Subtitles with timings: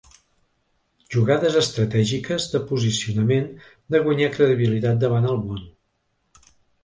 [1.15, 3.45] Jugades estratègiques, de posicionament,
[3.95, 5.63] de guanyar credibilitat davant el món.